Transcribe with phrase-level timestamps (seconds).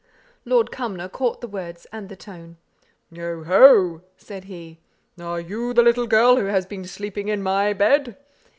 [0.45, 2.57] Lord Cumnor caught the words and the tone.
[3.15, 4.79] "Oh, ho!" said he.
[5.21, 8.17] "Are you the little girl who has been sleeping in my bed?"